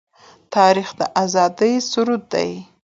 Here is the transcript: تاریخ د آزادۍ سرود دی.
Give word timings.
تاریخ 0.55 0.89
د 0.99 1.01
آزادۍ 1.23 1.73
سرود 1.91 2.23
دی. 2.33 2.51